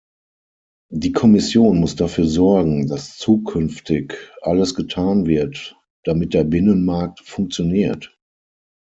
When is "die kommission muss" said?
0.91-1.95